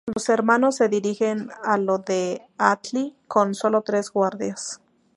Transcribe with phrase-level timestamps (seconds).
[0.15, 4.81] Los hermanos se dirigen a lo de Atli con solo tres guardias.